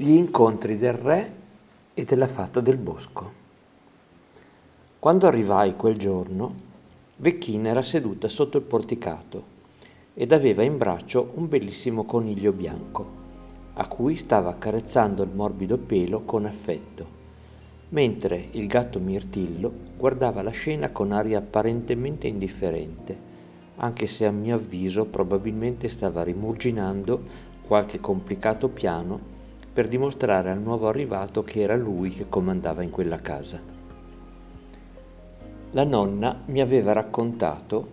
Gli 0.00 0.10
incontri 0.10 0.78
del 0.78 0.92
re 0.92 1.34
e 1.92 2.04
della 2.04 2.28
fata 2.28 2.60
del 2.60 2.76
bosco. 2.76 3.32
Quando 5.00 5.26
arrivai 5.26 5.74
quel 5.74 5.98
giorno, 5.98 6.54
Vecchina 7.16 7.70
era 7.70 7.82
seduta 7.82 8.28
sotto 8.28 8.58
il 8.58 8.62
porticato 8.62 9.42
ed 10.14 10.30
aveva 10.30 10.62
in 10.62 10.78
braccio 10.78 11.32
un 11.34 11.48
bellissimo 11.48 12.04
coniglio 12.04 12.52
bianco, 12.52 13.06
a 13.72 13.88
cui 13.88 14.14
stava 14.14 14.50
accarezzando 14.50 15.24
il 15.24 15.30
morbido 15.34 15.78
pelo 15.78 16.20
con 16.20 16.44
affetto, 16.44 17.06
mentre 17.88 18.50
il 18.52 18.68
gatto 18.68 19.00
Mirtillo 19.00 19.72
guardava 19.96 20.42
la 20.42 20.50
scena 20.50 20.90
con 20.90 21.10
aria 21.10 21.38
apparentemente 21.38 22.28
indifferente, 22.28 23.18
anche 23.78 24.06
se 24.06 24.26
a 24.26 24.30
mio 24.30 24.54
avviso 24.54 25.06
probabilmente 25.06 25.88
stava 25.88 26.22
rimurginando 26.22 27.20
qualche 27.66 27.98
complicato 27.98 28.68
piano 28.68 29.37
per 29.78 29.86
dimostrare 29.86 30.50
al 30.50 30.60
nuovo 30.60 30.88
arrivato 30.88 31.44
che 31.44 31.60
era 31.60 31.76
lui 31.76 32.10
che 32.10 32.28
comandava 32.28 32.82
in 32.82 32.90
quella 32.90 33.20
casa. 33.20 33.60
La 35.70 35.84
nonna 35.84 36.42
mi 36.46 36.60
aveva 36.60 36.90
raccontato 36.90 37.88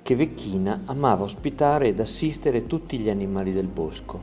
che 0.00 0.16
Vecchina 0.16 0.84
amava 0.86 1.24
ospitare 1.24 1.88
ed 1.88 2.00
assistere 2.00 2.64
tutti 2.64 2.96
gli 2.96 3.10
animali 3.10 3.52
del 3.52 3.66
bosco 3.66 4.18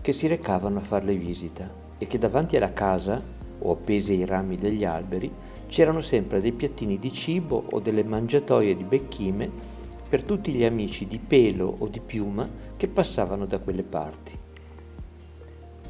che 0.00 0.12
si 0.12 0.28
recavano 0.28 0.78
a 0.78 0.82
farle 0.82 1.16
visita 1.16 1.66
e 1.98 2.06
che 2.06 2.18
davanti 2.18 2.56
alla 2.56 2.72
casa 2.72 3.20
o 3.58 3.72
appesi 3.72 4.12
ai 4.12 4.24
rami 4.24 4.54
degli 4.54 4.84
alberi 4.84 5.28
c'erano 5.66 6.02
sempre 6.02 6.40
dei 6.40 6.52
piattini 6.52 7.00
di 7.00 7.10
cibo 7.10 7.64
o 7.68 7.80
delle 7.80 8.04
mangiatoie 8.04 8.76
di 8.76 8.84
becchime 8.84 9.50
per 10.08 10.22
tutti 10.22 10.52
gli 10.52 10.62
amici 10.62 11.04
di 11.08 11.18
pelo 11.18 11.74
o 11.80 11.88
di 11.88 11.98
piuma 11.98 12.48
che 12.76 12.86
passavano 12.86 13.44
da 13.44 13.58
quelle 13.58 13.82
parti. 13.82 14.41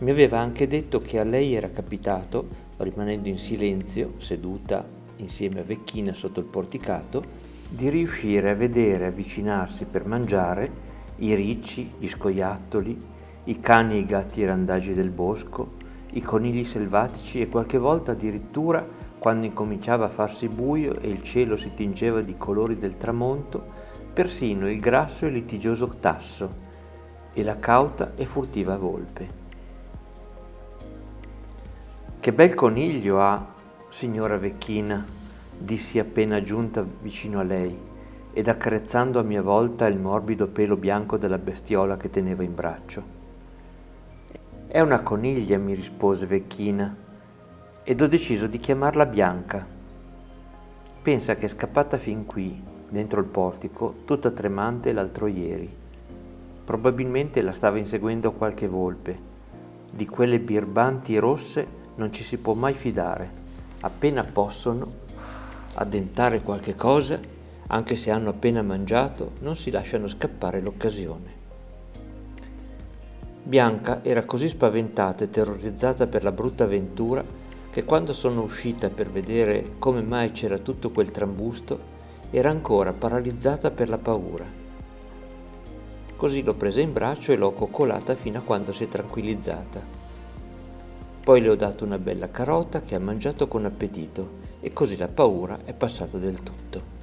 Mi 0.02 0.11
aveva 0.11 0.41
anche 0.41 0.66
detto 0.66 1.01
che 1.01 1.20
a 1.20 1.24
lei 1.24 1.55
era 1.55 1.70
capitato, 1.70 2.48
rimanendo 2.79 3.29
in 3.29 3.38
silenzio, 3.38 4.14
seduta 4.17 4.84
insieme 5.19 5.61
a 5.61 5.62
Vecchina 5.62 6.12
sotto 6.12 6.41
il 6.41 6.47
porticato, 6.47 7.22
di 7.69 7.89
riuscire 7.89 8.50
a 8.50 8.56
vedere 8.56 9.06
avvicinarsi 9.06 9.84
per 9.84 10.05
mangiare 10.05 10.70
i 11.19 11.36
ricci, 11.36 11.89
gli 12.00 12.08
scoiattoli, 12.08 12.98
i 13.45 13.61
cani 13.61 13.95
e 13.95 13.98
i 13.98 14.05
gatti 14.05 14.45
randagi 14.45 14.92
del 14.92 15.11
bosco, 15.11 15.75
i 16.14 16.20
conigli 16.20 16.64
selvatici 16.64 17.41
e 17.41 17.47
qualche 17.47 17.78
volta 17.78 18.11
addirittura, 18.11 18.84
quando 19.20 19.47
incominciava 19.47 20.06
a 20.06 20.08
farsi 20.08 20.48
buio 20.48 20.98
e 20.98 21.08
il 21.08 21.23
cielo 21.23 21.56
si 21.56 21.75
tingeva 21.75 22.20
di 22.23 22.34
colori 22.34 22.77
del 22.77 22.97
tramonto, 22.97 23.64
persino 24.12 24.69
il 24.69 24.80
grasso 24.80 25.27
e 25.27 25.30
litigioso 25.30 25.86
tasso 26.00 26.48
e 27.33 27.45
la 27.45 27.61
cauta 27.61 28.14
e 28.17 28.27
furtiva 28.27 28.77
volpe. 28.77 29.42
Che 32.23 32.33
bel 32.33 32.55
coniglio 32.55 33.20
ha, 33.20 33.53
signora 33.89 34.39
Vecchina, 34.39 35.05
dissi 35.59 35.98
appena 35.98 36.41
giunta 36.41 36.87
vicino 37.01 37.41
a 37.41 37.42
lei 37.42 37.77
ed 38.33 38.47
accarezzando 38.47 39.19
a 39.19 39.25
mia 39.25 39.42
volta 39.42 39.89
il 39.89 39.98
morbido 39.98 40.47
pelo 40.47 40.77
bianco 40.77 41.17
della 41.17 41.39
bestiola 41.39 41.97
che 41.97 42.11
teneva 42.11 42.45
in 42.45 42.55
braccio. 42.55 43.03
È 44.69 44.79
una 44.79 45.03
coniglia, 45.03 45.59
mi 45.59 45.75
rispose 45.75 46.27
Vecchina, 46.27 46.97
ed 47.83 48.01
ho 48.01 48.06
deciso 48.06 48.47
di 48.47 48.61
chiamarla 48.61 49.07
Bianca. 49.07 49.67
Pensa 51.03 51.34
che 51.34 51.47
è 51.47 51.48
scappata 51.48 51.98
fin 51.98 52.25
qui, 52.25 52.62
dentro 52.89 53.19
il 53.19 53.27
portico, 53.27 53.97
tutta 54.05 54.31
tremante 54.31 54.92
l'altro 54.92 55.27
ieri. 55.27 55.69
Probabilmente 56.62 57.42
la 57.42 57.53
stava 57.53 57.79
inseguendo 57.79 58.31
qualche 58.31 58.69
volpe, 58.69 59.19
di 59.91 60.07
quelle 60.07 60.39
birbanti 60.39 61.19
rosse 61.19 61.81
non 61.97 62.12
ci 62.12 62.23
si 62.23 62.39
può 62.39 62.55
mai 62.55 62.75
fidare. 62.75 63.31
Appena 63.81 64.23
possono 64.25 65.01
addentare 65.75 66.43
qualche 66.43 66.75
cosa, 66.75 67.19
anche 67.69 67.95
se 67.95 68.11
hanno 68.11 68.30
appena 68.30 68.63
mangiato, 68.63 69.33
non 69.41 69.57
si 69.57 69.70
lasciano 69.70 70.08
scappare 70.08 70.61
l'occasione. 70.61 71.41
Bianca 73.45 74.05
era 74.05 74.25
così 74.25 74.48
spaventata 74.48 75.25
e 75.25 75.31
terrorizzata 75.31 76.07
per 76.07 76.23
la 76.23 76.33
brutta 76.33 76.64
avventura 76.64 77.25
che 77.70 77.85
quando 77.85 78.13
sono 78.13 78.42
uscita 78.42 78.91
per 78.91 79.11
vedere 79.11 79.73
come 79.79 80.02
mai 80.02 80.31
c'era 80.33 80.58
tutto 80.58 80.91
quel 80.91 81.11
trambusto, 81.11 82.01
era 82.31 82.51
ancora 82.51 82.92
paralizzata 82.92 83.70
per 83.70 83.89
la 83.89 83.98
paura. 83.98 84.45
Così 86.14 86.42
l'ho 86.42 86.55
presa 86.55 86.81
in 86.81 86.92
braccio 86.92 87.33
e 87.33 87.36
l'ho 87.36 87.52
coccolata 87.52 88.14
fino 88.14 88.39
a 88.39 88.42
quando 88.42 88.73
si 88.73 88.85
è 88.85 88.89
tranquillizzata. 88.89 90.02
Poi 91.24 91.40
le 91.40 91.50
ho 91.50 91.55
dato 91.55 91.84
una 91.84 91.98
bella 91.98 92.28
carota 92.28 92.80
che 92.80 92.96
ha 92.96 92.98
mangiato 92.98 93.46
con 93.46 93.64
appetito 93.64 94.40
e 94.60 94.72
così 94.72 94.96
la 94.96 95.06
paura 95.06 95.60
è 95.64 95.72
passata 95.72 96.18
del 96.18 96.42
tutto. 96.42 97.00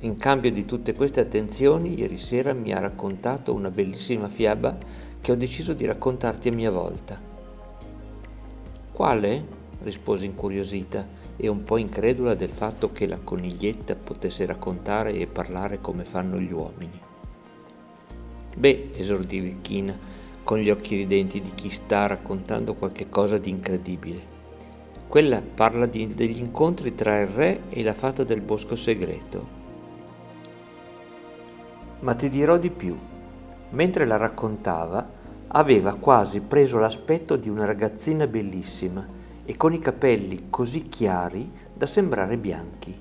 In 0.00 0.16
cambio 0.16 0.50
di 0.50 0.64
tutte 0.64 0.94
queste 0.94 1.20
attenzioni, 1.20 1.98
ieri 1.98 2.16
sera 2.16 2.54
mi 2.54 2.72
ha 2.72 2.78
raccontato 2.78 3.52
una 3.52 3.68
bellissima 3.68 4.30
fiaba 4.30 4.78
che 5.20 5.30
ho 5.30 5.34
deciso 5.34 5.74
di 5.74 5.84
raccontarti 5.84 6.48
a 6.48 6.52
mia 6.52 6.70
volta. 6.70 7.20
Quale? 8.92 9.58
risposi 9.82 10.26
incuriosita 10.26 11.06
e 11.36 11.48
un 11.48 11.62
po' 11.62 11.76
incredula 11.76 12.34
del 12.34 12.52
fatto 12.52 12.90
che 12.90 13.06
la 13.06 13.18
coniglietta 13.22 13.94
potesse 13.94 14.44
raccontare 14.46 15.12
e 15.12 15.26
parlare 15.26 15.80
come 15.80 16.04
fanno 16.04 16.38
gli 16.38 16.52
uomini. 16.52 16.98
Beh, 18.56 18.90
esordì 18.96 19.40
Vicchina, 19.40 19.96
con 20.50 20.58
gli 20.58 20.68
occhi 20.68 20.96
ridenti 20.96 21.40
di 21.40 21.52
chi 21.54 21.68
sta 21.68 22.08
raccontando 22.08 22.74
qualche 22.74 23.08
cosa 23.08 23.38
di 23.38 23.50
incredibile. 23.50 24.20
Quella 25.06 25.40
parla 25.40 25.86
di, 25.86 26.12
degli 26.12 26.40
incontri 26.40 26.96
tra 26.96 27.20
il 27.20 27.28
re 27.28 27.60
e 27.68 27.84
la 27.84 27.94
fata 27.94 28.24
del 28.24 28.40
bosco 28.40 28.74
segreto. 28.74 29.46
Ma 32.00 32.16
ti 32.16 32.28
dirò 32.28 32.56
di 32.58 32.70
più. 32.70 32.98
Mentre 33.68 34.04
la 34.06 34.16
raccontava, 34.16 35.08
aveva 35.46 35.94
quasi 35.94 36.40
preso 36.40 36.80
l'aspetto 36.80 37.36
di 37.36 37.48
una 37.48 37.64
ragazzina 37.64 38.26
bellissima 38.26 39.06
e 39.44 39.56
con 39.56 39.72
i 39.72 39.78
capelli 39.78 40.46
così 40.50 40.88
chiari 40.88 41.48
da 41.72 41.86
sembrare 41.86 42.36
bianchi. 42.36 42.98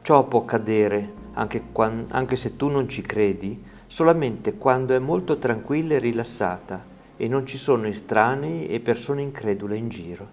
Ciò 0.00 0.28
può 0.28 0.42
accadere, 0.42 1.12
anche, 1.32 1.64
quando, 1.72 2.14
anche 2.14 2.36
se 2.36 2.54
tu 2.54 2.68
non 2.68 2.88
ci 2.88 3.02
credi, 3.02 3.72
solamente 3.86 4.54
quando 4.54 4.94
è 4.94 4.98
molto 4.98 5.38
tranquilla 5.38 5.94
e 5.94 5.98
rilassata 5.98 6.84
e 7.16 7.28
non 7.28 7.46
ci 7.46 7.58
sono 7.58 7.86
estranei 7.86 8.66
e 8.66 8.80
persone 8.80 9.22
incredule 9.22 9.76
in 9.76 9.88
giro. 9.88 10.28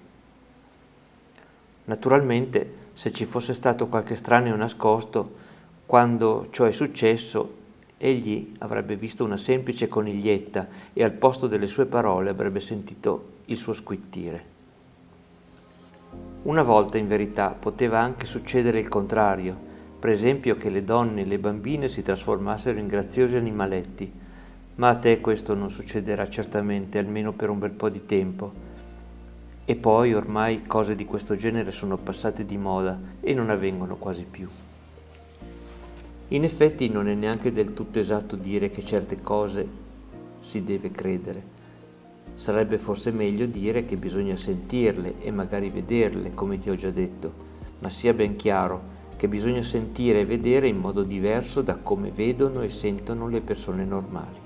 Naturalmente, 1.85 2.79
se 2.93 3.11
ci 3.11 3.25
fosse 3.25 3.53
stato 3.53 3.87
qualche 3.87 4.13
estraneo 4.13 4.55
nascosto, 4.55 5.35
quando 5.85 6.47
ciò 6.51 6.65
è 6.65 6.71
successo, 6.71 7.59
egli 7.97 8.55
avrebbe 8.59 8.95
visto 8.95 9.23
una 9.23 9.37
semplice 9.37 9.87
coniglietta 9.87 10.67
e 10.93 11.03
al 11.03 11.11
posto 11.11 11.47
delle 11.47 11.67
sue 11.67 11.85
parole 11.85 12.29
avrebbe 12.29 12.59
sentito 12.59 13.39
il 13.45 13.57
suo 13.57 13.73
squittire. 13.73 14.49
Una 16.43 16.63
volta, 16.63 16.97
in 16.97 17.07
verità, 17.07 17.49
poteva 17.49 17.99
anche 17.99 18.25
succedere 18.25 18.79
il 18.79 18.87
contrario, 18.87 19.69
per 20.01 20.09
esempio 20.09 20.55
che 20.55 20.71
le 20.71 20.83
donne 20.83 21.21
e 21.21 21.25
le 21.25 21.37
bambine 21.37 21.87
si 21.87 22.01
trasformassero 22.01 22.79
in 22.79 22.87
graziosi 22.87 23.35
animaletti, 23.35 24.11
ma 24.77 24.89
a 24.89 24.95
te 24.95 25.21
questo 25.21 25.53
non 25.53 25.69
succederà 25.69 26.27
certamente, 26.27 26.97
almeno 26.97 27.33
per 27.33 27.51
un 27.51 27.59
bel 27.59 27.69
po' 27.69 27.87
di 27.87 28.03
tempo. 28.07 28.51
E 29.63 29.75
poi 29.75 30.15
ormai 30.15 30.63
cose 30.65 30.95
di 30.95 31.05
questo 31.05 31.35
genere 31.35 31.69
sono 31.69 31.97
passate 31.97 32.47
di 32.47 32.57
moda 32.57 32.99
e 33.21 33.35
non 33.35 33.51
avvengono 33.51 33.95
quasi 33.97 34.25
più. 34.25 34.47
In 36.29 36.43
effetti 36.45 36.89
non 36.89 37.07
è 37.07 37.13
neanche 37.13 37.51
del 37.51 37.75
tutto 37.75 37.99
esatto 37.99 38.35
dire 38.35 38.71
che 38.71 38.83
certe 38.83 39.21
cose 39.21 39.67
si 40.39 40.63
deve 40.63 40.89
credere. 40.89 41.43
Sarebbe 42.33 42.79
forse 42.79 43.11
meglio 43.11 43.45
dire 43.45 43.85
che 43.85 43.97
bisogna 43.97 44.35
sentirle 44.35 45.21
e 45.21 45.29
magari 45.29 45.69
vederle, 45.69 46.33
come 46.33 46.57
ti 46.57 46.71
ho 46.71 46.75
già 46.75 46.89
detto, 46.89 47.31
ma 47.81 47.89
sia 47.91 48.15
ben 48.15 48.35
chiaro 48.35 48.97
che 49.21 49.27
bisogna 49.27 49.61
sentire 49.61 50.21
e 50.21 50.25
vedere 50.25 50.67
in 50.67 50.77
modo 50.77 51.03
diverso 51.03 51.61
da 51.61 51.75
come 51.75 52.09
vedono 52.09 52.61
e 52.61 52.69
sentono 52.69 53.27
le 53.27 53.41
persone 53.41 53.85
normali, 53.85 54.39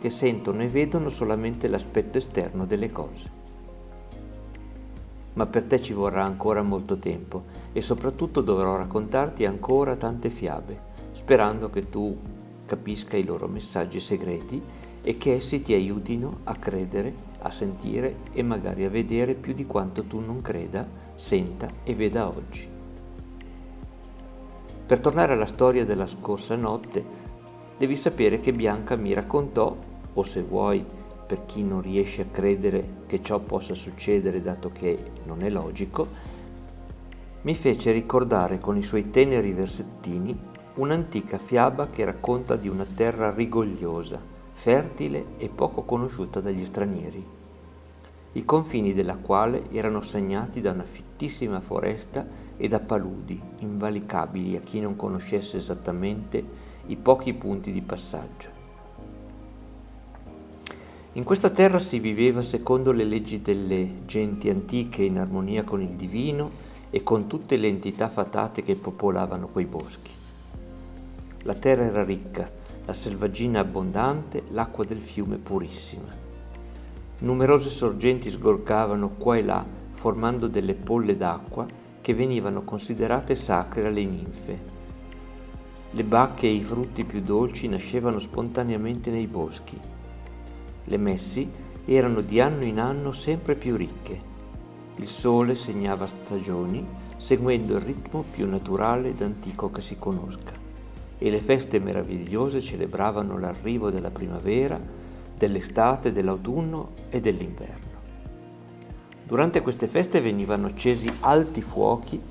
che 0.00 0.08
sentono 0.08 0.62
e 0.62 0.68
vedono 0.68 1.10
solamente 1.10 1.68
l'aspetto 1.68 2.16
esterno 2.16 2.64
delle 2.64 2.90
cose. 2.90 3.30
Ma 5.34 5.44
per 5.44 5.64
te 5.64 5.78
ci 5.78 5.92
vorrà 5.92 6.24
ancora 6.24 6.62
molto 6.62 6.96
tempo 6.96 7.44
e 7.74 7.82
soprattutto 7.82 8.40
dovrò 8.40 8.76
raccontarti 8.78 9.44
ancora 9.44 9.94
tante 9.94 10.30
fiabe, 10.30 10.80
sperando 11.12 11.68
che 11.68 11.90
tu 11.90 12.16
capisca 12.64 13.18
i 13.18 13.24
loro 13.24 13.46
messaggi 13.46 14.00
segreti 14.00 14.62
e 15.02 15.18
che 15.18 15.34
essi 15.34 15.60
ti 15.60 15.74
aiutino 15.74 16.38
a 16.44 16.54
credere, 16.54 17.12
a 17.40 17.50
sentire 17.50 18.20
e 18.32 18.42
magari 18.42 18.86
a 18.86 18.88
vedere 18.88 19.34
più 19.34 19.52
di 19.52 19.66
quanto 19.66 20.04
tu 20.04 20.18
non 20.20 20.40
creda, 20.40 20.88
senta 21.14 21.68
e 21.84 21.94
veda 21.94 22.26
oggi. 22.26 22.71
Per 24.92 25.00
tornare 25.00 25.32
alla 25.32 25.46
storia 25.46 25.86
della 25.86 26.06
scorsa 26.06 26.54
notte, 26.54 27.02
devi 27.78 27.96
sapere 27.96 28.40
che 28.40 28.52
Bianca 28.52 28.94
mi 28.94 29.14
raccontò, 29.14 29.74
o 30.12 30.22
se 30.22 30.42
vuoi, 30.42 30.84
per 31.26 31.46
chi 31.46 31.64
non 31.64 31.80
riesce 31.80 32.20
a 32.20 32.26
credere 32.30 32.96
che 33.06 33.22
ciò 33.22 33.38
possa 33.38 33.72
succedere 33.72 34.42
dato 34.42 34.70
che 34.70 34.98
non 35.24 35.42
è 35.44 35.48
logico, 35.48 36.08
mi 37.40 37.54
fece 37.54 37.90
ricordare 37.90 38.58
con 38.58 38.76
i 38.76 38.82
suoi 38.82 39.08
teneri 39.08 39.54
versettini 39.54 40.38
un'antica 40.74 41.38
fiaba 41.38 41.88
che 41.88 42.04
racconta 42.04 42.56
di 42.56 42.68
una 42.68 42.84
terra 42.84 43.32
rigogliosa, 43.32 44.20
fertile 44.52 45.24
e 45.38 45.48
poco 45.48 45.84
conosciuta 45.84 46.40
dagli 46.40 46.66
stranieri, 46.66 47.26
i 48.32 48.44
confini 48.44 48.94
della 48.94 49.16
quale 49.16 49.70
erano 49.72 50.00
segnati 50.00 50.60
da 50.60 50.70
una 50.70 50.84
fittissima 50.84 51.60
foresta 51.60 52.26
e 52.56 52.68
da 52.68 52.80
paludi 52.80 53.40
invalicabili 53.58 54.56
a 54.56 54.60
chi 54.60 54.80
non 54.80 54.96
conoscesse 54.96 55.58
esattamente 55.58 56.42
i 56.86 56.96
pochi 56.96 57.34
punti 57.34 57.72
di 57.72 57.82
passaggio. 57.82 58.60
In 61.14 61.24
questa 61.24 61.50
terra 61.50 61.78
si 61.78 61.98
viveva 61.98 62.40
secondo 62.40 62.90
le 62.90 63.04
leggi 63.04 63.42
delle 63.42 64.06
genti 64.06 64.48
antiche 64.48 65.02
in 65.02 65.18
armonia 65.18 65.62
con 65.62 65.82
il 65.82 65.90
divino 65.90 66.70
e 66.88 67.02
con 67.02 67.26
tutte 67.26 67.56
le 67.56 67.68
entità 67.68 68.08
fatate 68.08 68.62
che 68.62 68.76
popolavano 68.76 69.48
quei 69.48 69.66
boschi. 69.66 70.10
La 71.42 71.54
terra 71.54 71.84
era 71.84 72.02
ricca, 72.02 72.50
la 72.86 72.92
selvaggina 72.94 73.60
abbondante, 73.60 74.44
l'acqua 74.50 74.84
del 74.84 75.02
fiume 75.02 75.36
purissima. 75.36 76.21
Numerose 77.22 77.70
sorgenti 77.70 78.30
sgorgavano 78.30 79.08
qua 79.16 79.36
e 79.36 79.42
là, 79.42 79.66
formando 79.90 80.46
delle 80.46 80.74
polle 80.74 81.16
d'acqua 81.16 81.66
che 82.00 82.14
venivano 82.14 82.62
considerate 82.62 83.34
sacre 83.34 83.86
alle 83.86 84.04
ninfe. 84.04 84.60
Le 85.90 86.04
bacche 86.04 86.46
e 86.46 86.52
i 86.52 86.62
frutti 86.62 87.04
più 87.04 87.20
dolci 87.20 87.66
nascevano 87.66 88.18
spontaneamente 88.18 89.10
nei 89.10 89.26
boschi. 89.26 89.78
Le 90.84 90.96
messi 90.96 91.48
erano 91.84 92.20
di 92.20 92.40
anno 92.40 92.64
in 92.64 92.78
anno 92.78 93.10
sempre 93.10 93.56
più 93.56 93.74
ricche 93.76 94.30
il 94.96 95.06
sole 95.08 95.54
segnava 95.54 96.06
stagioni 96.06 96.86
seguendo 97.16 97.76
il 97.76 97.80
ritmo 97.80 98.24
più 98.30 98.46
naturale 98.46 99.08
ed 99.08 99.22
antico 99.22 99.70
che 99.70 99.80
si 99.80 99.96
conosca 99.98 100.52
e 101.16 101.30
le 101.30 101.40
feste 101.40 101.78
meravigliose 101.78 102.60
celebravano 102.60 103.38
l'arrivo 103.38 103.90
della 103.90 104.10
primavera, 104.10 104.78
dell'estate, 105.42 106.12
dell'autunno 106.12 106.90
e 107.10 107.20
dell'inverno. 107.20 107.90
Durante 109.24 109.60
queste 109.60 109.88
feste 109.88 110.20
venivano 110.20 110.68
accesi 110.68 111.12
alti 111.18 111.62
fuochi 111.62 112.22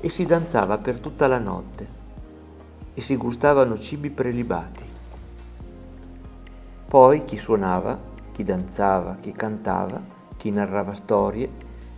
e 0.00 0.08
si 0.08 0.24
danzava 0.24 0.78
per 0.78 0.98
tutta 0.98 1.26
la 1.26 1.38
notte 1.38 1.96
e 2.94 3.00
si 3.02 3.16
gustavano 3.16 3.76
cibi 3.76 4.08
prelibati. 4.08 4.84
Poi 6.88 7.26
chi 7.26 7.36
suonava, 7.36 7.98
chi 8.32 8.44
danzava, 8.44 9.16
chi 9.20 9.32
cantava, 9.32 10.00
chi 10.38 10.50
narrava 10.50 10.94
storie 10.94 11.50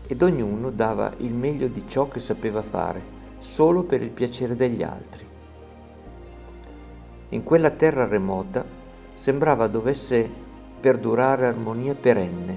ed 0.09 0.21
ognuno 0.21 0.71
dava 0.71 1.13
il 1.19 1.33
meglio 1.33 1.69
di 1.69 1.87
ciò 1.87 2.09
che 2.09 2.19
sapeva 2.19 2.63
fare, 2.63 3.01
solo 3.39 3.85
per 3.85 4.03
il 4.03 4.11
piacere 4.11 4.57
degli 4.57 4.83
altri. 4.83 5.25
In 7.29 7.45
quella 7.45 7.71
terra 7.71 8.09
remota 8.09 8.79
sembrava 9.21 9.67
dovesse 9.67 10.31
perdurare 10.81 11.45
armonia 11.45 11.95
perenne. 11.95 12.57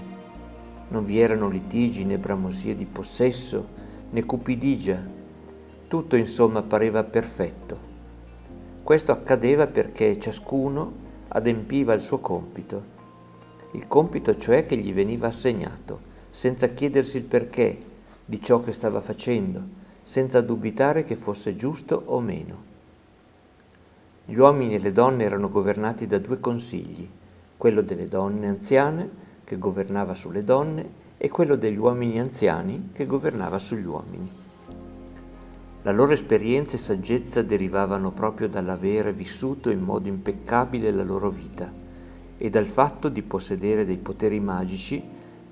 Non 0.87 1.03
vi 1.03 1.19
erano 1.19 1.49
litigi 1.49 2.05
né 2.05 2.17
bramosie 2.17 2.73
di 2.73 2.85
possesso 2.85 3.67
né 4.11 4.23
cupidigia. 4.23 5.05
Tutto 5.89 6.15
insomma 6.15 6.61
pareva 6.61 7.03
perfetto. 7.03 7.77
Questo 8.81 9.11
accadeva 9.11 9.67
perché 9.67 10.17
ciascuno 10.17 10.93
adempiva 11.27 11.93
il 11.93 12.01
suo 12.01 12.19
compito, 12.19 12.81
il 13.71 13.85
compito 13.89 14.33
cioè 14.33 14.65
che 14.65 14.77
gli 14.77 14.93
veniva 14.93 15.27
assegnato 15.27 16.11
senza 16.29 16.67
chiedersi 16.67 17.17
il 17.17 17.25
perché 17.25 17.77
di 18.23 18.41
ciò 18.41 18.61
che 18.61 18.71
stava 18.71 19.01
facendo, 19.01 19.61
senza 20.01 20.39
dubitare 20.39 21.03
che 21.03 21.17
fosse 21.17 21.57
giusto 21.57 22.03
o 22.05 22.21
meno. 22.21 22.71
Gli 24.25 24.37
uomini 24.37 24.75
e 24.75 24.79
le 24.79 24.93
donne 24.93 25.25
erano 25.25 25.49
governati 25.49 26.07
da 26.07 26.17
due 26.17 26.39
consigli, 26.39 27.05
quello 27.57 27.81
delle 27.81 28.05
donne 28.05 28.47
anziane, 28.47 29.09
che 29.43 29.57
governava 29.57 30.13
sulle 30.13 30.45
donne, 30.45 31.01
e 31.17 31.27
quello 31.27 31.57
degli 31.57 31.77
uomini 31.77 32.19
anziani, 32.19 32.91
che 32.93 33.05
governava 33.05 33.57
sugli 33.57 33.85
uomini. 33.85 34.29
La 35.81 35.91
loro 35.91 36.13
esperienza 36.13 36.75
e 36.75 36.79
saggezza 36.79 37.41
derivavano 37.41 38.11
proprio 38.11 38.47
dall'avere 38.47 39.11
vissuto 39.11 39.69
in 39.69 39.81
modo 39.81 40.07
impeccabile 40.07 40.91
la 40.91 41.03
loro 41.03 41.29
vita 41.29 41.69
e 42.37 42.49
dal 42.49 42.67
fatto 42.67 43.09
di 43.09 43.21
possedere 43.21 43.85
dei 43.85 43.97
poteri 43.97 44.39
magici 44.39 45.03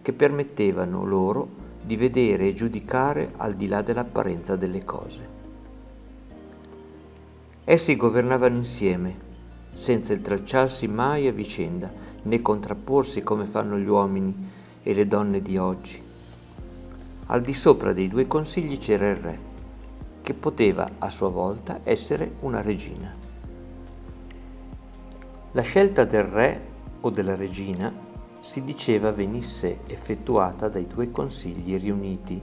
che 0.02 0.14
permettevano 0.14 1.06
loro 1.06 1.48
di 1.82 1.98
vedere 1.98 2.48
e 2.48 2.54
giudicare 2.54 3.34
al 3.36 3.56
di 3.56 3.68
là 3.68 3.82
dell'apparenza 3.82 4.56
delle 4.56 4.86
cose. 4.86 5.41
Essi 7.72 7.96
governavano 7.96 8.58
insieme, 8.58 9.16
senza 9.72 10.12
intralciarsi 10.12 10.90
mai 10.90 11.28
a 11.28 11.32
vicenda, 11.32 11.90
né 12.24 12.42
contrapporsi 12.42 13.24
come 13.24 13.46
fanno 13.46 13.78
gli 13.78 13.88
uomini 13.88 14.36
e 14.84 14.94
le 14.94 15.08
donne 15.08 15.42
di 15.42 15.56
oggi. 15.56 16.04
Al 17.28 17.40
di 17.40 17.54
sopra 17.54 17.94
dei 17.94 18.10
due 18.10 18.28
consigli 18.28 18.78
c'era 18.78 19.10
il 19.10 19.16
re, 19.16 19.40
che 20.22 20.34
poteva 20.34 20.86
a 20.98 21.10
sua 21.10 21.30
volta 21.30 21.80
essere 21.84 22.34
una 22.42 22.60
regina. 22.60 23.10
La 25.54 25.62
scelta 25.62 26.04
del 26.04 26.24
re 26.24 26.62
o 27.00 27.10
della 27.10 27.38
regina 27.38 27.90
si 28.42 28.66
diceva 28.66 29.14
venisse 29.14 29.80
effettuata 29.88 30.68
dai 30.68 30.88
due 30.88 31.10
consigli 31.10 31.80
riuniti. 31.80 32.42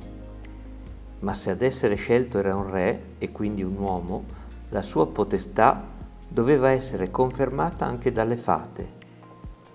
Ma 1.19 1.35
se 1.35 1.51
ad 1.51 1.61
essere 1.61 1.97
scelto 1.97 2.39
era 2.39 2.57
un 2.57 2.71
re 2.71 3.17
e 3.19 3.31
quindi 3.31 3.63
un 3.63 3.77
uomo, 3.77 4.38
la 4.70 4.82
sua 4.82 5.06
potestà 5.06 5.82
doveva 6.29 6.70
essere 6.70 7.11
confermata 7.11 7.87
anche 7.87 8.12
dalle 8.12 8.37
fate 8.37 8.97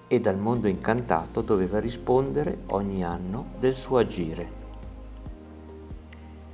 e 0.07 0.19
dal 0.19 0.37
mondo 0.37 0.67
incantato 0.67 1.41
doveva 1.41 1.79
rispondere 1.79 2.59
ogni 2.67 3.03
anno 3.03 3.47
del 3.59 3.73
suo 3.73 3.97
agire. 3.97 4.61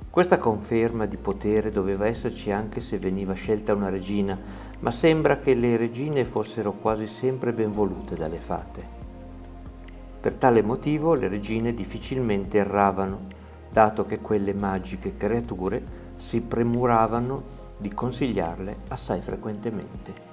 Questa 0.08 0.38
conferma 0.38 1.06
di 1.06 1.18
potere 1.18 1.70
doveva 1.70 2.06
esserci 2.06 2.50
anche 2.50 2.80
se 2.80 2.98
veniva 2.98 3.34
scelta 3.34 3.74
una 3.74 3.90
regina, 3.90 4.36
ma 4.80 4.90
sembra 4.90 5.38
che 5.38 5.54
le 5.54 5.76
regine 5.76 6.24
fossero 6.24 6.72
quasi 6.72 7.06
sempre 7.06 7.52
ben 7.52 7.70
volute 7.70 8.16
dalle 8.16 8.40
fate. 8.40 8.98
Per 10.20 10.34
tale 10.34 10.62
motivo 10.62 11.14
le 11.14 11.28
regine 11.28 11.72
difficilmente 11.74 12.58
erravano, 12.58 13.26
dato 13.70 14.04
che 14.04 14.20
quelle 14.20 14.52
magiche 14.52 15.14
creature 15.14 15.82
si 16.16 16.40
premuravano 16.42 17.58
di 17.80 17.92
consigliarle 17.92 18.76
assai 18.88 19.20
frequentemente. 19.20 20.28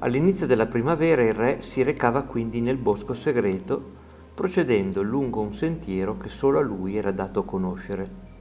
All'inizio 0.00 0.46
della 0.46 0.66
primavera 0.66 1.22
il 1.22 1.32
re 1.32 1.62
si 1.62 1.82
recava 1.82 2.22
quindi 2.22 2.60
nel 2.60 2.76
bosco 2.76 3.14
segreto, 3.14 4.02
procedendo 4.34 5.00
lungo 5.02 5.40
un 5.40 5.52
sentiero 5.52 6.18
che 6.18 6.28
solo 6.28 6.58
a 6.58 6.62
lui 6.62 6.96
era 6.96 7.12
dato 7.12 7.44
conoscere. 7.44 8.32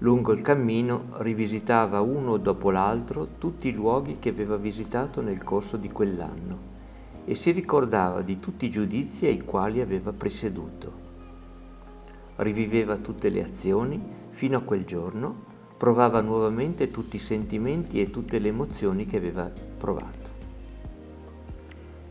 Lungo 0.00 0.32
il 0.32 0.42
cammino 0.42 1.06
rivisitava 1.18 2.02
uno 2.02 2.36
dopo 2.36 2.70
l'altro 2.70 3.28
tutti 3.38 3.68
i 3.68 3.72
luoghi 3.72 4.18
che 4.18 4.28
aveva 4.28 4.56
visitato 4.56 5.22
nel 5.22 5.42
corso 5.42 5.78
di 5.78 5.88
quell'anno 5.88 6.74
e 7.24 7.34
si 7.34 7.50
ricordava 7.50 8.20
di 8.20 8.38
tutti 8.38 8.66
i 8.66 8.70
giudizi 8.70 9.24
ai 9.24 9.40
quali 9.40 9.80
aveva 9.80 10.12
presieduto. 10.12 11.04
Riviveva 12.36 12.98
tutte 12.98 13.30
le 13.30 13.42
azioni 13.42 14.15
fino 14.36 14.58
a 14.58 14.60
quel 14.60 14.84
giorno, 14.84 15.34
provava 15.78 16.20
nuovamente 16.20 16.90
tutti 16.90 17.16
i 17.16 17.18
sentimenti 17.18 18.02
e 18.02 18.10
tutte 18.10 18.38
le 18.38 18.48
emozioni 18.48 19.06
che 19.06 19.16
aveva 19.16 19.50
provato. 19.78 20.28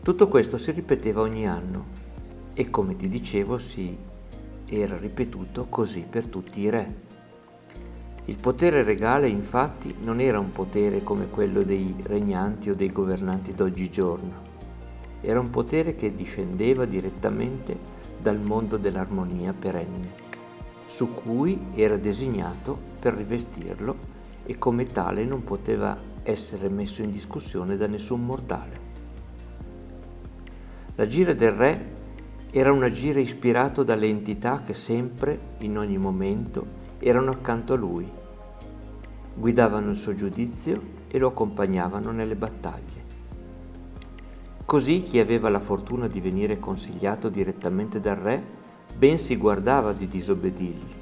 Tutto 0.02 0.26
questo 0.26 0.56
si 0.56 0.72
ripeteva 0.72 1.20
ogni 1.20 1.46
anno 1.46 1.84
e 2.52 2.68
come 2.68 2.96
ti 2.96 3.08
dicevo 3.08 3.58
si 3.58 3.96
era 4.68 4.96
ripetuto 4.96 5.66
così 5.68 6.04
per 6.10 6.26
tutti 6.26 6.62
i 6.62 6.68
re. 6.68 7.04
Il 8.24 8.38
potere 8.38 8.82
regale 8.82 9.28
infatti 9.28 9.94
non 10.02 10.18
era 10.18 10.40
un 10.40 10.50
potere 10.50 11.04
come 11.04 11.30
quello 11.30 11.62
dei 11.62 11.94
regnanti 12.02 12.70
o 12.70 12.74
dei 12.74 12.90
governanti 12.90 13.54
d'oggigiorno 13.54 14.54
era 15.20 15.40
un 15.40 15.50
potere 15.50 15.94
che 15.94 16.14
discendeva 16.14 16.84
direttamente 16.86 17.76
dal 18.20 18.40
mondo 18.40 18.76
dell'armonia 18.76 19.52
perenne, 19.52 20.25
su 20.96 21.12
cui 21.12 21.60
era 21.74 21.98
designato 21.98 22.74
per 22.98 23.12
rivestirlo 23.12 23.96
e 24.46 24.56
come 24.56 24.86
tale 24.86 25.26
non 25.26 25.44
poteva 25.44 25.94
essere 26.22 26.70
messo 26.70 27.02
in 27.02 27.10
discussione 27.10 27.76
da 27.76 27.86
nessun 27.86 28.24
mortale. 28.24 28.80
L'agire 30.94 31.34
del 31.34 31.50
re 31.50 31.92
era 32.50 32.72
un 32.72 32.82
agire 32.82 33.20
ispirato 33.20 33.82
dalle 33.82 34.06
entità 34.06 34.62
che 34.62 34.72
sempre, 34.72 35.38
in 35.58 35.76
ogni 35.76 35.98
momento, 35.98 36.64
erano 36.98 37.30
accanto 37.30 37.74
a 37.74 37.76
lui, 37.76 38.10
guidavano 39.34 39.90
il 39.90 39.96
suo 39.96 40.14
giudizio 40.14 40.80
e 41.08 41.18
lo 41.18 41.28
accompagnavano 41.28 42.10
nelle 42.10 42.36
battaglie. 42.36 43.04
Così 44.64 45.02
chi 45.02 45.18
aveva 45.18 45.50
la 45.50 45.60
fortuna 45.60 46.06
di 46.06 46.20
venire 46.20 46.58
consigliato 46.58 47.28
direttamente 47.28 48.00
dal 48.00 48.16
re, 48.16 48.64
ben 48.98 49.18
si 49.18 49.36
guardava 49.36 49.92
di 49.92 50.08
disobbedirgli, 50.08 50.94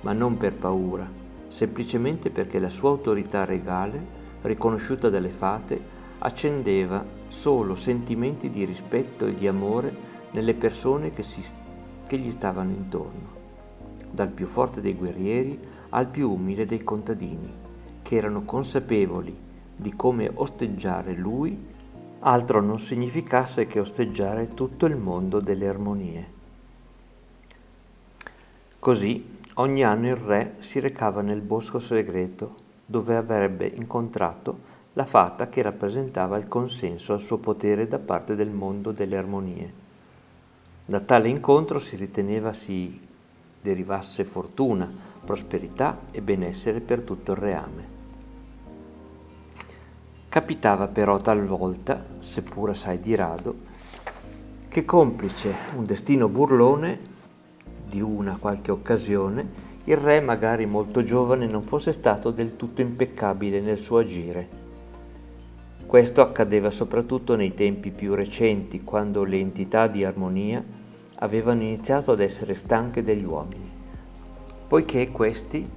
ma 0.00 0.14
non 0.14 0.38
per 0.38 0.54
paura, 0.54 1.06
semplicemente 1.48 2.30
perché 2.30 2.58
la 2.58 2.70
sua 2.70 2.88
autorità 2.88 3.44
regale, 3.44 4.20
riconosciuta 4.40 5.10
dalle 5.10 5.28
fate, 5.28 6.00
accendeva 6.18 7.04
solo 7.28 7.74
sentimenti 7.74 8.48
di 8.48 8.64
rispetto 8.64 9.26
e 9.26 9.34
di 9.34 9.46
amore 9.46 9.94
nelle 10.30 10.54
persone 10.54 11.10
che, 11.10 11.22
si, 11.22 11.44
che 12.06 12.16
gli 12.16 12.30
stavano 12.30 12.70
intorno, 12.70 13.28
dal 14.10 14.28
più 14.28 14.46
forte 14.46 14.80
dei 14.80 14.94
guerrieri 14.94 15.58
al 15.90 16.06
più 16.08 16.30
umile 16.30 16.64
dei 16.64 16.82
contadini, 16.82 17.52
che 18.00 18.16
erano 18.16 18.44
consapevoli 18.44 19.36
di 19.76 19.94
come 19.94 20.30
osteggiare 20.32 21.12
lui 21.12 21.70
altro 22.20 22.62
non 22.62 22.78
significasse 22.78 23.66
che 23.66 23.78
osteggiare 23.78 24.54
tutto 24.54 24.86
il 24.86 24.96
mondo 24.96 25.40
delle 25.40 25.68
armonie. 25.68 26.31
Così 28.82 29.38
ogni 29.54 29.84
anno 29.84 30.08
il 30.08 30.16
re 30.16 30.56
si 30.58 30.80
recava 30.80 31.22
nel 31.22 31.40
bosco 31.40 31.78
segreto 31.78 32.56
dove 32.84 33.14
avrebbe 33.14 33.72
incontrato 33.76 34.58
la 34.94 35.06
fata 35.06 35.48
che 35.48 35.62
rappresentava 35.62 36.36
il 36.36 36.48
consenso 36.48 37.12
al 37.12 37.20
suo 37.20 37.38
potere 37.38 37.86
da 37.86 38.00
parte 38.00 38.34
del 38.34 38.50
mondo 38.50 38.90
delle 38.90 39.16
armonie. 39.16 39.72
Da 40.84 40.98
tale 40.98 41.28
incontro 41.28 41.78
si 41.78 41.94
riteneva 41.94 42.52
si 42.52 42.98
derivasse 43.60 44.24
fortuna, 44.24 44.90
prosperità 45.24 46.00
e 46.10 46.20
benessere 46.20 46.80
per 46.80 47.02
tutto 47.02 47.30
il 47.30 47.38
reame. 47.38 47.86
Capitava 50.28 50.88
però 50.88 51.18
talvolta, 51.18 52.04
seppur 52.18 52.70
assai 52.70 52.98
di 52.98 53.14
rado, 53.14 53.54
che 54.66 54.84
complice 54.84 55.54
un 55.76 55.86
destino 55.86 56.28
burlone 56.28 57.11
di 57.92 58.00
una 58.00 58.38
qualche 58.40 58.70
occasione, 58.70 59.70
il 59.84 59.98
re, 59.98 60.20
magari 60.20 60.64
molto 60.64 61.02
giovane, 61.02 61.46
non 61.46 61.62
fosse 61.62 61.92
stato 61.92 62.30
del 62.30 62.56
tutto 62.56 62.80
impeccabile 62.80 63.60
nel 63.60 63.76
suo 63.76 63.98
agire. 63.98 64.48
Questo 65.84 66.22
accadeva 66.22 66.70
soprattutto 66.70 67.36
nei 67.36 67.52
tempi 67.52 67.90
più 67.90 68.14
recenti, 68.14 68.82
quando 68.82 69.24
le 69.24 69.38
entità 69.38 69.88
di 69.88 70.04
armonia 70.04 70.64
avevano 71.16 71.60
iniziato 71.60 72.12
ad 72.12 72.20
essere 72.20 72.54
stanche 72.54 73.02
degli 73.02 73.24
uomini, 73.24 73.70
poiché 74.66 75.10
questi 75.10 75.68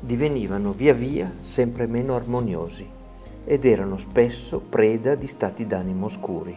divenivano 0.00 0.72
via 0.72 0.94
via 0.94 1.30
sempre 1.40 1.86
meno 1.86 2.14
armoniosi 2.14 2.88
ed 3.44 3.66
erano 3.66 3.98
spesso 3.98 4.60
preda 4.60 5.14
di 5.14 5.26
stati 5.26 5.66
d'animo 5.66 6.06
oscuri. 6.06 6.56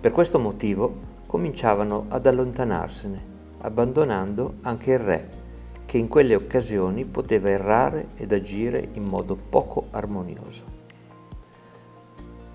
Per 0.00 0.10
questo 0.12 0.38
motivo 0.40 1.09
cominciavano 1.30 2.06
ad 2.08 2.26
allontanarsene, 2.26 3.24
abbandonando 3.60 4.54
anche 4.62 4.90
il 4.90 4.98
re, 4.98 5.28
che 5.86 5.96
in 5.96 6.08
quelle 6.08 6.34
occasioni 6.34 7.04
poteva 7.04 7.50
errare 7.50 8.08
ed 8.16 8.32
agire 8.32 8.88
in 8.94 9.04
modo 9.04 9.36
poco 9.36 9.86
armonioso. 9.92 10.64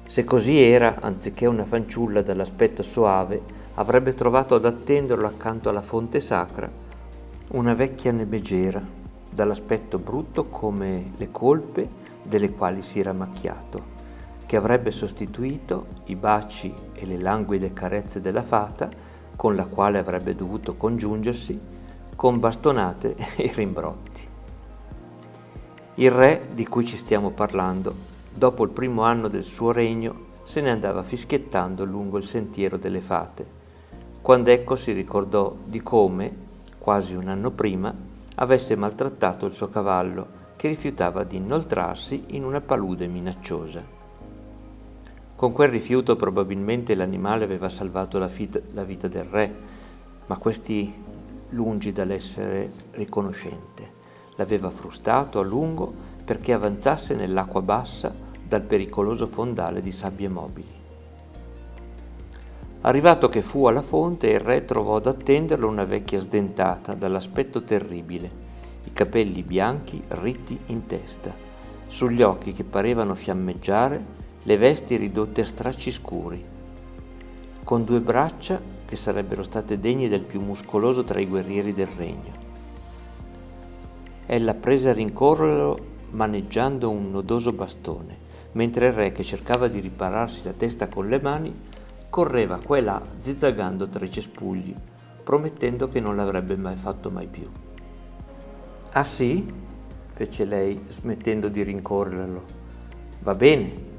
Se 0.05 0.25
così 0.25 0.61
era, 0.61 0.97
anziché 0.99 1.45
una 1.45 1.63
fanciulla 1.63 2.21
dall'aspetto 2.21 2.83
soave, 2.83 3.41
avrebbe 3.75 4.13
trovato 4.13 4.55
ad 4.55 4.65
attenderlo 4.65 5.25
accanto 5.25 5.69
alla 5.69 5.81
fonte 5.81 6.19
sacra 6.19 6.69
una 7.51 7.73
vecchia 7.73 8.11
nebegera 8.11 8.81
dall'aspetto 9.31 9.99
brutto 9.99 10.47
come 10.47 11.13
le 11.15 11.31
colpe 11.31 11.87
delle 12.21 12.51
quali 12.51 12.81
si 12.81 12.99
era 12.99 13.13
macchiato, 13.13 13.94
che 14.45 14.57
avrebbe 14.57 14.91
sostituito 14.91 15.87
i 16.05 16.15
baci 16.15 16.73
e 16.93 17.05
le 17.05 17.19
languide 17.19 17.73
carezze 17.73 18.21
della 18.21 18.43
fata, 18.43 18.89
con 19.35 19.55
la 19.55 19.65
quale 19.65 19.97
avrebbe 19.97 20.35
dovuto 20.35 20.75
congiungersi, 20.75 21.59
con 22.15 22.39
bastonate 22.39 23.15
e 23.35 23.51
rimbrotti. 23.53 24.27
Il 25.95 26.11
re 26.11 26.49
di 26.53 26.65
cui 26.67 26.85
ci 26.85 26.97
stiamo 26.97 27.31
parlando, 27.31 27.93
dopo 28.33 28.63
il 28.63 28.69
primo 28.69 29.03
anno 29.03 29.27
del 29.27 29.43
suo 29.43 29.71
regno, 29.71 30.33
se 30.43 30.61
ne 30.61 30.69
andava 30.69 31.03
fischiettando 31.03 31.83
lungo 31.85 32.17
il 32.17 32.25
sentiero 32.25 32.77
delle 32.77 33.01
fate, 33.01 33.63
quando 34.21 34.49
ecco 34.49 34.75
si 34.75 34.91
ricordò 34.91 35.55
di 35.63 35.81
come, 35.81 36.35
quasi 36.79 37.15
un 37.15 37.27
anno 37.27 37.51
prima, 37.51 37.93
avesse 38.35 38.75
maltrattato 38.75 39.45
il 39.45 39.53
suo 39.53 39.69
cavallo, 39.69 40.43
che 40.55 40.67
rifiutava 40.67 41.23
di 41.23 41.37
inoltrarsi 41.37 42.23
in 42.29 42.43
una 42.43 42.61
palude 42.61 43.07
minacciosa. 43.07 43.94
Con 45.35 45.51
quel 45.51 45.67
rifiuto 45.67 46.15
probabilmente 46.15 46.95
l'animale 46.95 47.43
aveva 47.43 47.67
salvato 47.67 48.17
la 48.17 48.27
vita, 48.27 48.59
la 48.71 48.83
vita 48.83 49.09
del 49.09 49.25
re, 49.25 49.53
ma 50.27 50.37
questi, 50.37 50.93
lungi 51.49 51.91
dall'essere 51.91 52.71
riconoscente, 52.91 53.91
l'aveva 54.35 54.69
frustato 54.69 55.39
a 55.39 55.43
lungo 55.43 55.93
perché 56.23 56.53
avanzasse 56.53 57.15
nell'acqua 57.15 57.61
bassa 57.61 58.15
dal 58.47 58.61
pericoloso 58.61 59.27
fondale 59.27 59.81
di 59.81 59.91
sabbie 59.91 60.29
mobili. 60.29 60.83
Arrivato 62.81 63.27
che 63.29 63.41
fu 63.41 63.65
alla 63.65 63.81
fonte, 63.81 64.29
il 64.29 64.39
re 64.39 64.63
trovò 64.63 64.97
ad 64.97 65.07
attenderlo 65.07 65.67
una 65.67 65.85
vecchia 65.85 66.19
sdentata, 66.19 66.93
dall'aspetto 66.93 67.63
terribile, 67.63 68.29
i 68.85 68.93
capelli 68.93 69.43
bianchi 69.43 70.01
ritti 70.07 70.57
in 70.67 70.85
testa, 70.85 71.35
sugli 71.87 72.21
occhi 72.21 72.53
che 72.53 72.63
parevano 72.63 73.15
fiammeggiare, 73.15 74.23
le 74.47 74.57
vesti 74.57 74.95
ridotte 74.95 75.41
a 75.41 75.45
stracci 75.45 75.91
scuri, 75.91 76.43
con 77.63 77.83
due 77.83 77.99
braccia 77.99 78.61
che 78.85 78.95
sarebbero 78.95 79.41
state 79.41 79.79
degne 79.79 80.07
del 80.07 80.23
più 80.23 80.39
muscoloso 80.39 81.03
tra 81.03 81.19
i 81.19 81.25
guerrieri 81.25 81.73
del 81.73 81.87
regno. 81.87 82.31
Ella 84.27 84.53
prese 84.53 84.89
a 84.91 84.93
rincorrerlo 84.93 85.93
maneggiando 86.11 86.91
un 86.91 87.09
nodoso 87.09 87.53
bastone, 87.53 88.15
mentre 88.51 88.87
il 88.87 88.93
re, 88.93 89.11
che 89.11 89.23
cercava 89.23 89.67
di 89.67 89.79
ripararsi 89.79 90.43
la 90.43 90.53
testa 90.53 90.87
con 90.89 91.07
le 91.07 91.19
mani, 91.19 91.51
correva 92.11 92.59
qua 92.63 92.77
e 92.77 92.81
là 92.81 93.01
zizzagando 93.17 93.87
tra 93.87 94.05
i 94.05 94.11
cespugli, 94.11 94.75
promettendo 95.23 95.89
che 95.89 95.99
non 95.99 96.15
l'avrebbe 96.15 96.55
mai 96.55 96.75
fatto 96.75 97.09
mai 97.09 97.27
più. 97.27 97.49
Ah 98.91 99.03
sì? 99.03 99.63
fece 100.07 100.45
lei, 100.45 100.85
smettendo 100.89 101.49
di 101.49 101.63
rincorrerlo. 101.63 102.43
Va 103.21 103.33
bene. 103.33 103.93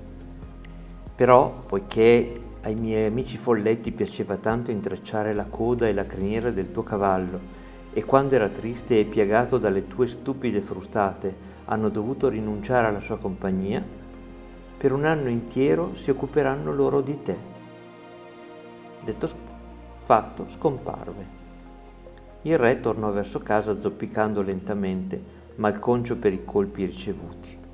Però, 1.17 1.63
poiché 1.67 2.43
ai 2.61 2.75
miei 2.75 3.07
amici 3.07 3.39
folletti 3.39 3.91
piaceva 3.91 4.37
tanto 4.37 4.71
intrecciare 4.71 5.33
la 5.33 5.47
coda 5.47 5.89
e 5.89 5.95
la 5.95 6.05
criniera 6.05 6.51
del 6.51 6.71
tuo 6.71 6.83
cavallo, 6.83 7.41
e 7.93 8.05
quando 8.05 8.35
era 8.35 8.51
triste 8.51 8.99
e 8.99 9.07
piegato 9.07 9.57
dalle 9.57 9.87
tue 9.87 10.07
stupide 10.07 10.61
frustate 10.61 11.35
hanno 11.65 11.89
dovuto 11.89 12.29
rinunciare 12.29 12.89
alla 12.89 13.01
sua 13.01 13.17
compagnia, 13.17 13.83
per 14.77 14.93
un 14.93 15.07
anno 15.07 15.31
intero 15.31 15.95
si 15.95 16.11
occuperanno 16.11 16.71
loro 16.71 17.01
di 17.01 17.23
te. 17.23 17.37
Detto 19.03 19.29
fatto, 20.01 20.47
scomparve. 20.49 21.27
Il 22.43 22.59
re 22.59 22.79
tornò 22.81 23.11
verso 23.11 23.41
casa 23.41 23.79
zoppicando 23.81 24.43
lentamente, 24.43 25.23
malconcio 25.55 26.17
per 26.17 26.35
i 26.35 26.45
colpi 26.45 26.85
ricevuti. 26.85 27.65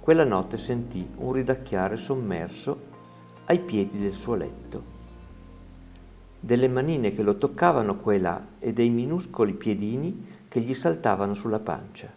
Quella 0.00 0.24
notte 0.24 0.56
sentì 0.56 1.06
un 1.16 1.32
ridacchiare 1.32 1.96
sommerso 1.96 2.80
ai 3.46 3.58
piedi 3.60 3.98
del 3.98 4.12
suo 4.12 4.34
letto. 4.34 4.96
Delle 6.40 6.68
manine 6.68 7.12
che 7.12 7.22
lo 7.22 7.36
toccavano 7.36 7.96
qua 7.96 8.14
e 8.14 8.18
là 8.18 8.46
e 8.58 8.72
dei 8.72 8.90
minuscoli 8.90 9.54
piedini 9.54 10.26
che 10.48 10.60
gli 10.60 10.74
saltavano 10.74 11.34
sulla 11.34 11.58
pancia. 11.58 12.10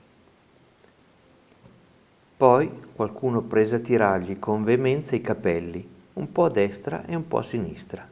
Poi 2.38 2.72
qualcuno 2.96 3.42
prese 3.42 3.76
a 3.78 3.80
tirargli 3.80 4.40
con 4.40 4.64
veemenza 4.64 5.16
i 5.16 5.22
capelli 5.22 5.88
un 6.14 6.32
po' 6.32 6.46
a 6.46 6.50
destra 6.50 7.06
e 7.06 7.16
un 7.16 7.28
po' 7.28 7.38
a 7.38 7.44
sinistra. 7.44 8.08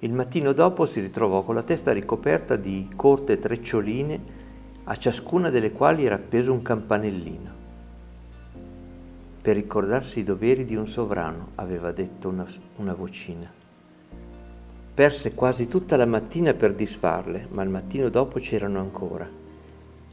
Il 0.00 0.12
mattino 0.12 0.52
dopo 0.52 0.84
si 0.84 1.00
ritrovò 1.00 1.42
con 1.42 1.54
la 1.54 1.62
testa 1.62 1.92
ricoperta 1.92 2.56
di 2.56 2.90
corte 2.94 3.38
treccioline, 3.38 4.44
a 4.84 4.94
ciascuna 4.96 5.50
delle 5.50 5.72
quali 5.72 6.04
era 6.04 6.16
appeso 6.16 6.52
un 6.52 6.62
campanellino. 6.62 7.55
Per 9.46 9.54
ricordarsi 9.54 10.18
i 10.18 10.24
doveri 10.24 10.64
di 10.64 10.74
un 10.74 10.88
sovrano, 10.88 11.50
aveva 11.54 11.92
detto 11.92 12.28
una, 12.28 12.44
una 12.78 12.94
vocina. 12.94 13.48
Perse 14.92 15.34
quasi 15.34 15.68
tutta 15.68 15.96
la 15.96 16.04
mattina 16.04 16.52
per 16.52 16.74
disfarle, 16.74 17.46
ma 17.52 17.62
il 17.62 17.68
mattino 17.68 18.08
dopo 18.08 18.40
c'erano 18.40 18.80
ancora. 18.80 19.24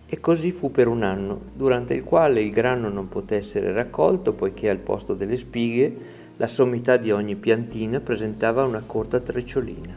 E 0.06 0.20
così 0.20 0.52
fu 0.52 0.70
per 0.70 0.88
un 0.88 1.02
anno, 1.02 1.46
durante 1.56 1.96
il 1.96 2.04
quale 2.04 2.44
il 2.44 2.52
grano 2.52 2.90
non 2.90 3.10
poté 3.10 3.38
essere 3.38 3.74
raccolto 3.74 4.34
poiché 4.34 4.70
al 4.70 4.78
posto 4.78 5.16
delle 5.16 5.38
spighe 5.38 5.98
la 6.38 6.46
sommità 6.46 6.98
di 6.98 7.10
ogni 7.10 7.36
piantina 7.36 8.00
presentava 8.02 8.64
una 8.66 8.84
corta 8.86 9.20
trecciolina. 9.20 9.96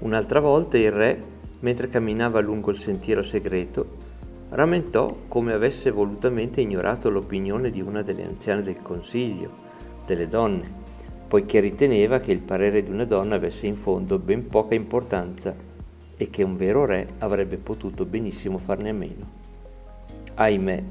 Un'altra 0.00 0.40
volta 0.40 0.76
il 0.76 0.92
re, 0.92 1.18
mentre 1.60 1.88
camminava 1.88 2.38
lungo 2.40 2.70
il 2.70 2.76
sentiero 2.76 3.22
segreto, 3.22 3.91
rammentò 4.52 5.16
come 5.28 5.52
avesse 5.52 5.90
volutamente 5.90 6.60
ignorato 6.60 7.08
l'opinione 7.08 7.70
di 7.70 7.80
una 7.80 8.02
delle 8.02 8.26
anziane 8.26 8.62
del 8.62 8.82
consiglio, 8.82 9.50
delle 10.04 10.28
donne, 10.28 10.70
poiché 11.26 11.60
riteneva 11.60 12.18
che 12.18 12.32
il 12.32 12.42
parere 12.42 12.82
di 12.82 12.90
una 12.90 13.04
donna 13.04 13.36
avesse 13.36 13.66
in 13.66 13.76
fondo 13.76 14.18
ben 14.18 14.46
poca 14.46 14.74
importanza 14.74 15.54
e 16.16 16.28
che 16.28 16.42
un 16.42 16.56
vero 16.56 16.84
re 16.84 17.06
avrebbe 17.18 17.56
potuto 17.56 18.04
benissimo 18.04 18.58
farne 18.58 18.90
a 18.90 18.94
meno. 18.94 19.30
Ahimè, 20.34 20.82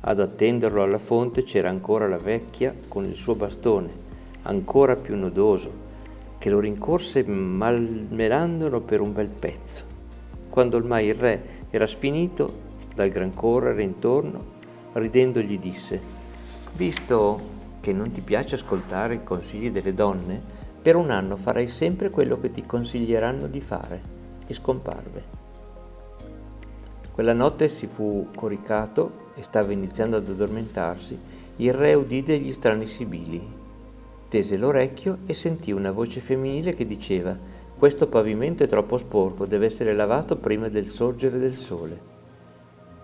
ad 0.00 0.18
attenderlo 0.18 0.82
alla 0.82 0.98
fonte 0.98 1.42
c'era 1.42 1.68
ancora 1.68 2.08
la 2.08 2.16
vecchia 2.16 2.74
con 2.88 3.04
il 3.04 3.14
suo 3.14 3.34
bastone, 3.34 3.88
ancora 4.42 4.94
più 4.94 5.14
nodoso, 5.14 5.88
che 6.38 6.48
lo 6.48 6.58
rincorse 6.58 7.22
malmenandolo 7.22 8.80
per 8.80 9.02
un 9.02 9.12
bel 9.12 9.28
pezzo. 9.28 9.82
Quando 10.48 10.78
ormai 10.78 11.08
il 11.08 11.14
re 11.14 11.44
era 11.68 11.86
sfinito 11.86 12.68
dal 12.94 13.08
gran 13.10 13.32
correre 13.34 13.82
intorno, 13.82 14.58
ridendo 14.92 15.40
gli 15.40 15.58
disse, 15.58 16.00
visto 16.74 17.58
che 17.80 17.92
non 17.92 18.10
ti 18.10 18.20
piace 18.20 18.56
ascoltare 18.56 19.14
i 19.14 19.24
consigli 19.24 19.70
delle 19.70 19.94
donne, 19.94 20.40
per 20.82 20.96
un 20.96 21.10
anno 21.10 21.36
farai 21.36 21.68
sempre 21.68 22.10
quello 22.10 22.38
che 22.40 22.50
ti 22.50 22.64
consiglieranno 22.64 23.46
di 23.46 23.60
fare. 23.60 24.18
E 24.46 24.54
scomparve. 24.54 25.38
Quella 27.12 27.32
notte 27.32 27.68
si 27.68 27.86
fu 27.86 28.28
coricato 28.34 29.30
e 29.34 29.42
stava 29.42 29.72
iniziando 29.72 30.16
ad 30.16 30.28
addormentarsi. 30.28 31.18
Il 31.56 31.74
re 31.74 31.94
udì 31.94 32.22
degli 32.22 32.50
strani 32.50 32.86
sibili. 32.86 33.58
Tese 34.28 34.56
l'orecchio 34.56 35.18
e 35.26 35.34
sentì 35.34 35.70
una 35.70 35.92
voce 35.92 36.20
femminile 36.20 36.74
che 36.74 36.86
diceva 36.86 37.36
questo 37.80 38.08
pavimento 38.08 38.62
è 38.62 38.66
troppo 38.66 38.98
sporco, 38.98 39.46
deve 39.46 39.64
essere 39.64 39.94
lavato 39.94 40.36
prima 40.36 40.68
del 40.68 40.84
sorgere 40.84 41.38
del 41.38 41.54
sole. 41.54 42.09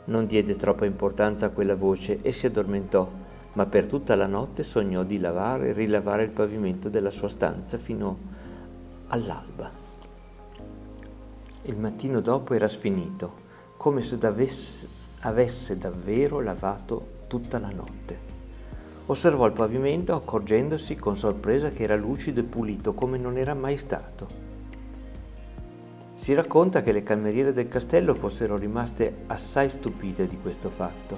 Non 0.06 0.26
diede 0.26 0.56
troppa 0.56 0.84
importanza 0.84 1.46
a 1.46 1.50
quella 1.50 1.74
voce 1.74 2.20
e 2.22 2.32
si 2.32 2.46
addormentò, 2.46 3.10
ma 3.54 3.66
per 3.66 3.86
tutta 3.86 4.14
la 4.14 4.26
notte 4.26 4.62
sognò 4.62 5.02
di 5.02 5.18
lavare 5.18 5.68
e 5.68 5.72
rilavare 5.72 6.22
il 6.22 6.30
pavimento 6.30 6.88
della 6.88 7.10
sua 7.10 7.28
stanza 7.28 7.76
fino 7.76 8.18
all'alba. 9.08 9.70
Il 11.62 11.76
mattino 11.76 12.20
dopo 12.20 12.54
era 12.54 12.68
sfinito 12.68 13.44
come 13.76 14.00
se 14.00 14.18
avesse 15.20 15.78
davvero 15.78 16.40
lavato 16.40 17.14
tutta 17.26 17.58
la 17.58 17.70
notte. 17.70 18.34
Osservò 19.06 19.46
il 19.46 19.52
pavimento 19.52 20.14
accorgendosi 20.14 20.94
con 20.96 21.16
sorpresa 21.16 21.70
che 21.70 21.82
era 21.82 21.96
lucido 21.96 22.40
e 22.40 22.44
pulito 22.44 22.94
come 22.94 23.18
non 23.18 23.36
era 23.36 23.54
mai 23.54 23.76
stato. 23.76 24.45
Si 26.16 26.32
racconta 26.32 26.80
che 26.80 26.92
le 26.92 27.02
cameriere 27.02 27.52
del 27.52 27.68
castello 27.68 28.14
fossero 28.14 28.56
rimaste 28.56 29.24
assai 29.26 29.68
stupite 29.68 30.26
di 30.26 30.38
questo 30.40 30.70
fatto. 30.70 31.16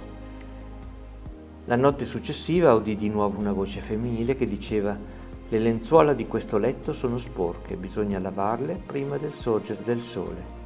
La 1.67 1.77
notte 1.77 2.05
successiva 2.05 2.75
udì 2.75 2.97
di 2.97 3.09
nuovo 3.09 3.39
una 3.39 3.53
voce 3.53 3.81
femminile 3.81 4.35
che 4.35 4.49
diceva 4.49 4.99
le 5.49 5.59
lenzuola 5.61 6.15
di 6.15 6.27
questo 6.27 6.59
letto 6.59 6.93
sono 6.93 7.17
sporche, 7.17 7.77
bisogna 7.77 8.19
lavarle 8.19 8.81
prima 8.85 9.17
del 9.19 9.33
sorgere 9.33 9.83
del 9.85 10.01
sole. 10.01 10.57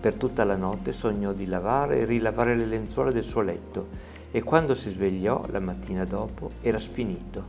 Per 0.00 0.14
tutta 0.14 0.42
la 0.44 0.56
notte 0.56 0.90
sognò 0.90 1.32
di 1.32 1.46
lavare 1.46 2.00
e 2.00 2.04
rilavare 2.06 2.56
le 2.56 2.66
lenzuola 2.66 3.12
del 3.12 3.22
suo 3.22 3.42
letto 3.42 3.88
e 4.32 4.42
quando 4.42 4.74
si 4.74 4.90
svegliò 4.90 5.40
la 5.50 5.60
mattina 5.60 6.04
dopo 6.04 6.50
era 6.62 6.78
sfinito, 6.78 7.46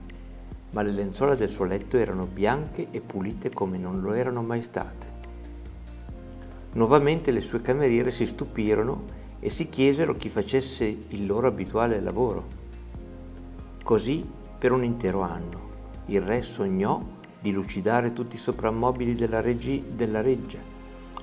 ma 0.74 0.84
le 0.84 0.92
lenzuola 0.92 1.34
del 1.34 1.50
suo 1.50 1.66
letto 1.66 1.98
erano 1.98 2.28
bianche 2.28 2.88
e 2.92 3.02
pulite 3.02 3.50
come 3.50 3.80
non 3.80 4.00
lo 4.00 4.14
erano 4.14 4.44
mai 4.44 4.62
state. 4.62 5.11
Nuovamente 6.74 7.32
le 7.32 7.42
sue 7.42 7.62
cameriere 7.62 8.12
si 8.12 8.26
stupirono 8.26 9.04
e 9.40 9.50
si 9.50 9.70
chiesero 9.70 10.14
chi 10.16 10.30
facesse 10.30 10.86
il 10.86 11.26
loro 11.26 11.48
abituale 11.48 12.00
lavoro. 12.00 12.46
Così 13.84 14.26
per 14.58 14.72
un 14.72 14.84
intero 14.84 15.22
anno 15.22 15.70
il 16.06 16.22
re 16.22 16.42
sognò 16.42 17.02
di 17.40 17.52
lucidare 17.52 18.14
tutti 18.14 18.36
i 18.36 18.40
soprammobili 18.40 19.16
della, 19.16 19.42
regi- 19.42 19.84
della 19.94 20.22
reggia 20.22 20.60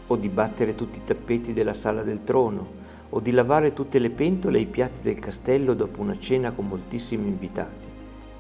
o 0.08 0.16
di 0.16 0.28
battere 0.28 0.74
tutti 0.74 0.98
i 0.98 1.04
tappeti 1.04 1.52
della 1.52 1.74
sala 1.74 2.02
del 2.02 2.24
trono, 2.24 2.76
o 3.10 3.20
di 3.20 3.30
lavare 3.30 3.72
tutte 3.72 3.98
le 3.98 4.10
pentole 4.10 4.58
e 4.58 4.62
i 4.62 4.66
piatti 4.66 5.00
del 5.02 5.18
castello 5.18 5.74
dopo 5.74 6.00
una 6.00 6.18
cena 6.18 6.50
con 6.52 6.66
moltissimi 6.66 7.28
invitati, 7.28 7.88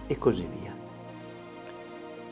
e 0.06 0.18
così 0.18 0.46
via. 0.60 0.74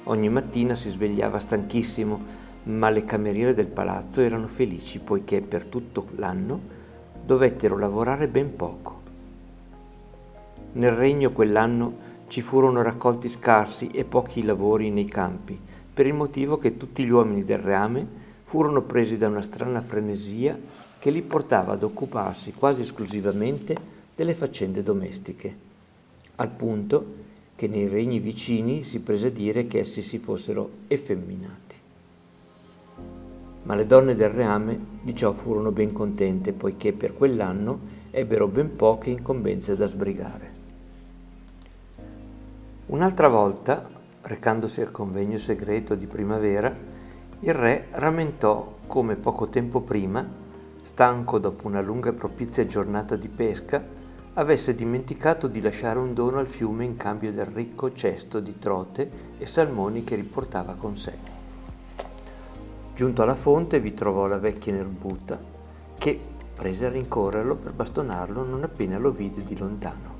Ogni 0.04 0.28
mattina 0.28 0.74
si 0.74 0.88
svegliava 0.88 1.38
stanchissimo, 1.38 2.44
ma 2.66 2.90
le 2.90 3.04
cameriere 3.04 3.54
del 3.54 3.66
palazzo 3.66 4.20
erano 4.20 4.48
felici 4.48 4.98
poiché 4.98 5.40
per 5.40 5.64
tutto 5.64 6.08
l'anno 6.16 6.74
dovettero 7.24 7.78
lavorare 7.78 8.28
ben 8.28 8.54
poco. 8.54 9.00
Nel 10.72 10.92
regno 10.92 11.30
quell'anno 11.30 12.14
ci 12.28 12.40
furono 12.40 12.82
raccolti 12.82 13.28
scarsi 13.28 13.88
e 13.88 14.04
pochi 14.04 14.42
lavori 14.42 14.90
nei 14.90 15.06
campi, 15.06 15.58
per 15.94 16.06
il 16.06 16.14
motivo 16.14 16.58
che 16.58 16.76
tutti 16.76 17.04
gli 17.04 17.10
uomini 17.10 17.44
del 17.44 17.58
reame 17.58 18.24
furono 18.44 18.82
presi 18.82 19.16
da 19.16 19.28
una 19.28 19.42
strana 19.42 19.80
frenesia 19.80 20.58
che 20.98 21.10
li 21.10 21.22
portava 21.22 21.72
ad 21.72 21.82
occuparsi 21.82 22.52
quasi 22.52 22.82
esclusivamente 22.82 23.76
delle 24.14 24.34
faccende 24.34 24.82
domestiche, 24.82 25.54
al 26.36 26.50
punto 26.50 27.24
che 27.54 27.68
nei 27.68 27.88
regni 27.88 28.18
vicini 28.18 28.82
si 28.82 28.98
prese 28.98 29.28
a 29.28 29.30
dire 29.30 29.66
che 29.66 29.78
essi 29.78 30.02
si 30.02 30.18
fossero 30.18 30.70
effemminati. 30.88 31.75
Ma 33.66 33.74
le 33.74 33.86
donne 33.86 34.14
del 34.14 34.28
reame 34.28 34.78
di 35.02 35.14
ciò 35.14 35.32
furono 35.32 35.72
ben 35.72 35.92
contente, 35.92 36.52
poiché 36.52 36.92
per 36.92 37.14
quell'anno 37.14 37.80
ebbero 38.12 38.46
ben 38.46 38.76
poche 38.76 39.10
incombenze 39.10 39.74
da 39.74 39.86
sbrigare. 39.86 40.50
Un'altra 42.86 43.26
volta, 43.26 43.90
recandosi 44.22 44.80
al 44.80 44.92
convegno 44.92 45.36
segreto 45.38 45.96
di 45.96 46.06
primavera, 46.06 46.72
il 47.40 47.52
re 47.52 47.88
rammentò 47.90 48.76
come 48.86 49.16
poco 49.16 49.48
tempo 49.48 49.80
prima, 49.80 50.24
stanco 50.82 51.40
dopo 51.40 51.66
una 51.66 51.80
lunga 51.80 52.10
e 52.10 52.14
propizia 52.14 52.64
giornata 52.66 53.16
di 53.16 53.28
pesca, 53.28 53.84
avesse 54.34 54.76
dimenticato 54.76 55.48
di 55.48 55.60
lasciare 55.60 55.98
un 55.98 56.14
dono 56.14 56.38
al 56.38 56.46
fiume 56.46 56.84
in 56.84 56.96
cambio 56.96 57.32
del 57.32 57.46
ricco 57.46 57.92
cesto 57.92 58.38
di 58.38 58.60
trote 58.60 59.10
e 59.38 59.46
salmoni 59.46 60.04
che 60.04 60.14
riportava 60.14 60.74
con 60.74 60.96
sé. 60.96 61.35
Giunto 62.96 63.20
alla 63.20 63.34
fonte 63.34 63.78
vi 63.78 63.92
trovò 63.92 64.26
la 64.26 64.38
vecchia 64.38 64.72
Nerbuta, 64.72 65.38
che 65.98 66.18
prese 66.54 66.86
a 66.86 66.88
rincorrerlo 66.88 67.54
per 67.56 67.74
bastonarlo 67.74 68.42
non 68.42 68.62
appena 68.62 68.98
lo 68.98 69.10
vide 69.10 69.44
di 69.44 69.54
lontano. 69.54 70.14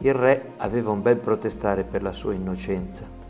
Il 0.00 0.12
re 0.12 0.52
aveva 0.58 0.90
un 0.90 1.00
bel 1.00 1.16
protestare 1.16 1.84
per 1.84 2.02
la 2.02 2.12
sua 2.12 2.34
innocenza 2.34 3.22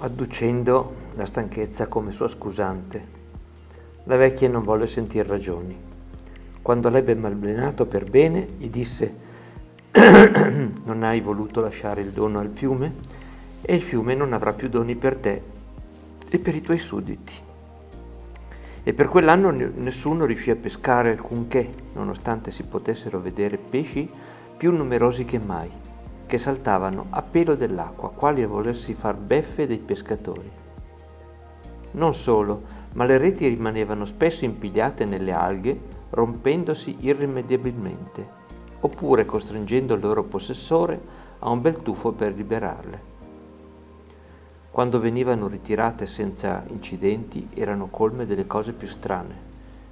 adducendo 0.00 0.94
la 1.14 1.24
stanchezza 1.24 1.86
come 1.88 2.12
sua 2.12 2.28
scusante. 2.28 3.16
La 4.04 4.16
vecchia 4.16 4.50
non 4.50 4.62
volle 4.62 4.86
sentir 4.86 5.24
ragioni. 5.26 5.74
Quando 6.60 6.90
l'ebbe 6.90 7.14
malmenato 7.14 7.86
per 7.86 8.04
bene, 8.10 8.46
gli 8.58 8.68
disse 8.68 9.26
non 10.84 11.02
hai 11.02 11.22
voluto 11.22 11.62
lasciare 11.62 12.02
il 12.02 12.10
dono 12.10 12.40
al 12.40 12.50
fiume 12.50 12.92
e 13.62 13.74
il 13.74 13.82
fiume 13.82 14.14
non 14.14 14.34
avrà 14.34 14.52
più 14.52 14.68
doni 14.68 14.94
per 14.96 15.16
te 15.16 15.56
e 16.30 16.38
per 16.38 16.54
i 16.54 16.60
tuoi 16.60 16.78
sudditi. 16.78 17.32
E 18.82 18.92
per 18.94 19.08
quell'anno 19.08 19.50
nessuno 19.50 20.24
riuscì 20.24 20.50
a 20.50 20.56
pescare 20.56 21.10
alcunché, 21.10 21.70
nonostante 21.94 22.50
si 22.50 22.64
potessero 22.64 23.20
vedere 23.20 23.58
pesci 23.58 24.08
più 24.56 24.72
numerosi 24.72 25.24
che 25.24 25.38
mai 25.38 25.70
che 26.28 26.38
saltavano 26.38 27.06
a 27.08 27.22
pelo 27.22 27.56
dell'acqua, 27.56 28.10
quali 28.10 28.42
a 28.42 28.46
volersi 28.46 28.92
far 28.92 29.16
beffe 29.16 29.66
dei 29.66 29.78
pescatori. 29.78 30.50
Non 31.92 32.14
solo, 32.14 32.62
ma 32.94 33.06
le 33.06 33.16
reti 33.16 33.48
rimanevano 33.48 34.04
spesso 34.04 34.44
impigliate 34.44 35.06
nelle 35.06 35.32
alghe, 35.32 35.80
rompendosi 36.10 36.98
irrimediabilmente, 37.00 38.26
oppure 38.80 39.24
costringendo 39.24 39.94
il 39.94 40.02
loro 40.02 40.22
possessore 40.24 41.00
a 41.38 41.48
un 41.48 41.62
bel 41.62 41.78
tuffo 41.78 42.12
per 42.12 42.34
liberarle. 42.34 43.16
Quando 44.78 45.00
venivano 45.00 45.48
ritirate 45.48 46.06
senza 46.06 46.62
incidenti 46.68 47.48
erano 47.52 47.88
colme 47.88 48.26
delle 48.26 48.46
cose 48.46 48.72
più 48.72 48.86
strane, 48.86 49.34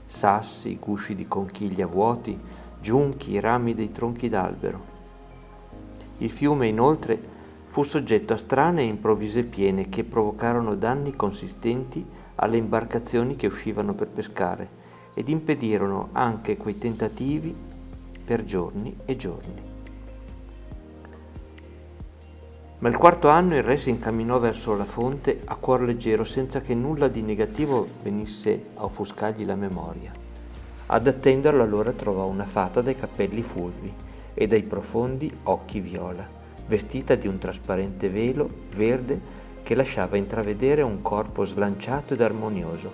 sassi, 0.07 0.79
gusci 0.81 1.17
di 1.17 1.27
conchiglia 1.27 1.89
vuoti, 1.89 2.39
giunchi, 2.81 3.41
rami 3.41 3.75
dei 3.75 3.91
tronchi 3.91 4.29
d'albero. 4.29 4.81
Il 6.19 6.31
fiume 6.31 6.69
inoltre 6.69 7.21
fu 7.65 7.83
soggetto 7.83 8.33
a 8.33 8.37
strane 8.37 8.83
e 8.83 8.87
improvvise 8.87 9.43
piene 9.43 9.89
che 9.89 10.05
provocarono 10.05 10.77
danni 10.77 11.17
consistenti 11.17 12.07
alle 12.37 12.57
imbarcazioni 12.57 13.35
che 13.35 13.49
uscivano 13.49 13.93
per 13.93 14.07
pescare 14.07 14.69
ed 15.15 15.29
impedirono 15.29 16.11
anche 16.13 16.57
quei 16.57 16.79
tentativi 16.79 17.53
per 18.25 18.45
giorni 18.45 18.95
e 19.05 19.17
giorni. 19.17 19.76
Ma 22.79 22.91
il 22.91 22.99
quarto 22.99 23.29
anno 23.29 23.57
il 23.57 23.63
re 23.63 23.79
si 23.79 23.89
incamminò 23.89 24.39
verso 24.39 24.77
la 24.77 24.85
fonte 24.85 25.41
a 25.47 25.55
cuor 25.55 25.81
leggero 25.81 26.25
senza 26.25 26.61
che 26.61 26.75
nulla 26.75 27.09
di 27.09 27.23
negativo 27.23 27.89
venisse 28.03 28.67
a 28.75 28.85
offuscargli 28.85 29.47
la 29.47 29.55
memoria. 29.55 30.13
Ad 30.89 31.07
attenderlo 31.07 31.63
allora 31.63 31.93
trovò 31.93 32.27
una 32.27 32.45
fata 32.45 32.83
dai 32.83 32.95
capelli 32.95 33.43
fulvi 33.43 33.93
e 34.35 34.47
dai 34.47 34.63
profondi 34.63 35.31
occhi 35.45 35.81
viola, 35.81 36.29
vestita 36.67 37.15
di 37.15 37.27
un 37.27 37.39
trasparente 37.39 38.11
velo 38.11 38.49
verde 38.75 39.45
che 39.63 39.75
lasciava 39.75 40.19
intravedere 40.19 40.83
un 40.83 41.01
corpo 41.01 41.45
slanciato 41.45 42.13
ed 42.13 42.21
armonioso 42.21 42.93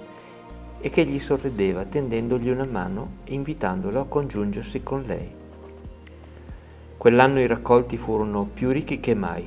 e 0.80 0.90
che 0.90 1.04
gli 1.04 1.18
sorrideva 1.18 1.84
tendendogli 1.84 2.48
una 2.48 2.66
mano 2.66 3.16
e 3.24 3.34
invitandolo 3.34 4.00
a 4.00 4.06
congiungersi 4.06 4.84
con 4.84 5.02
lei. 5.02 5.30
Quell'anno 6.96 7.40
i 7.40 7.48
raccolti 7.48 7.96
furono 7.96 8.44
più 8.44 8.70
ricchi 8.70 9.00
che 9.00 9.14
mai, 9.14 9.44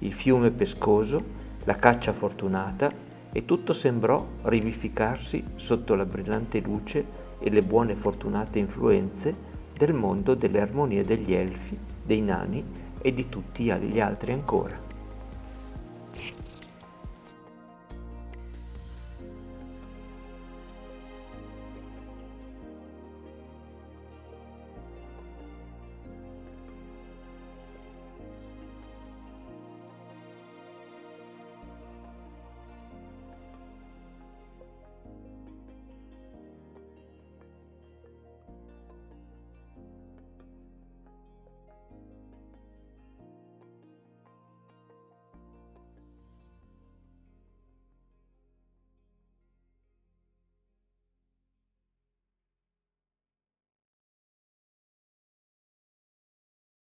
il 0.00 0.12
fiume 0.12 0.50
pescoso, 0.50 1.38
la 1.64 1.76
caccia 1.76 2.12
fortunata 2.12 2.90
e 3.32 3.44
tutto 3.44 3.72
sembrò 3.72 4.24
rivificarsi 4.42 5.42
sotto 5.54 5.94
la 5.94 6.04
brillante 6.04 6.60
luce 6.60 7.28
e 7.38 7.48
le 7.50 7.62
buone 7.62 7.96
fortunate 7.96 8.58
influenze 8.58 9.48
del 9.72 9.94
mondo 9.94 10.34
delle 10.34 10.60
armonie 10.60 11.04
degli 11.04 11.32
elfi, 11.32 11.78
dei 12.02 12.20
nani 12.20 12.62
e 13.00 13.14
di 13.14 13.28
tutti 13.28 13.64
gli 13.64 14.00
altri 14.00 14.32
ancora. 14.32 14.89